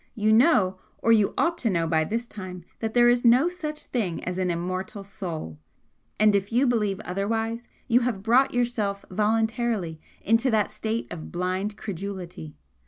You 0.15 0.33
know, 0.33 0.79
or 0.97 1.11
you 1.11 1.35
ought 1.37 1.59
to 1.59 1.69
know 1.69 1.85
by 1.85 2.05
this 2.05 2.27
time, 2.27 2.65
that 2.79 2.95
there 2.95 3.07
is 3.07 3.23
no 3.23 3.49
such 3.49 3.85
thing 3.85 4.23
as 4.23 4.39
an 4.39 4.49
immortal 4.49 5.03
soul 5.03 5.59
and 6.19 6.33
if 6.33 6.51
you 6.51 6.65
believe 6.65 6.99
otherwise 7.01 7.67
you 7.87 7.99
have 7.99 8.23
brought 8.23 8.51
yourself 8.51 9.05
voluntarily 9.11 10.01
into 10.23 10.49
that 10.49 10.71
state 10.71 11.05
of 11.11 11.31
blind 11.31 11.77
credulity. 11.77 12.55